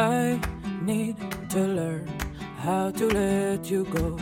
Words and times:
I 0.00 0.40
need 0.80 1.18
to 1.50 1.60
learn 1.60 2.08
how 2.56 2.90
to 2.90 3.06
let 3.06 3.70
you 3.70 3.84
go. 3.84 4.16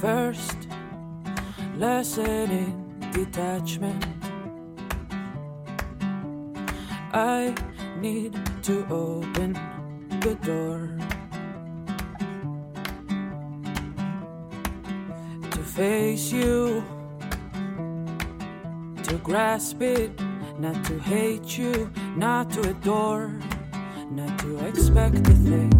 First 0.00 0.56
lesson 1.76 2.50
in 2.50 3.10
detachment. 3.12 4.02
I 7.12 7.54
need 8.00 8.32
to 8.62 8.86
open 8.88 9.52
the 10.20 10.34
door 10.36 10.88
to 15.50 15.58
face 15.58 16.32
you, 16.32 16.82
to 19.02 19.18
grasp 19.22 19.82
it, 19.82 20.18
not 20.58 20.84
to 20.86 20.98
hate 20.98 21.58
you, 21.58 21.90
not 22.16 22.50
to 22.50 22.70
adore, 22.70 23.28
not 24.10 24.38
to 24.38 24.58
expect 24.66 25.16
a 25.16 25.34
thing, 25.34 25.70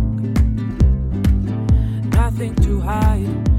nothing 2.11 2.55
to 2.57 2.81
hide, 2.81 3.56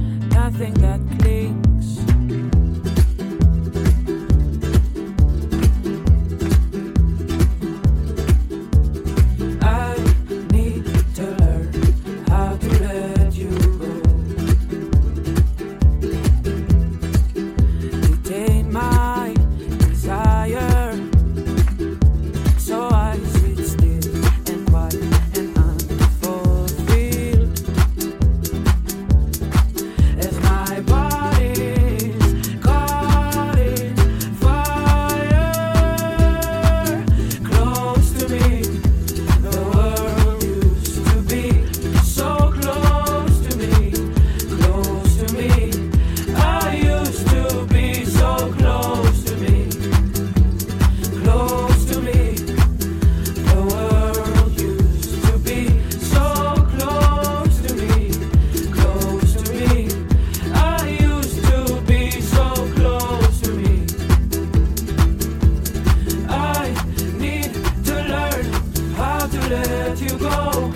let 69.50 70.02
you 70.02 70.18
go. 70.18 70.74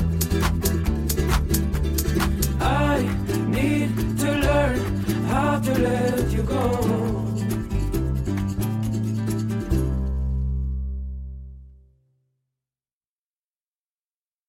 I 2.61 3.01
need 3.47 4.19
to 4.19 4.31
learn 4.31 4.79
how 5.25 5.59
to 5.59 5.73
let 5.79 6.31
you 6.31 6.43
go. 6.43 7.00